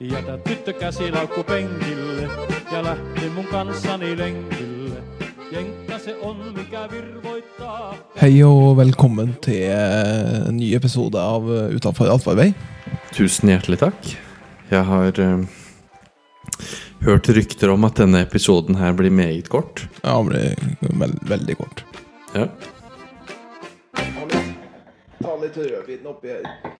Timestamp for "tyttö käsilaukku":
0.38-1.44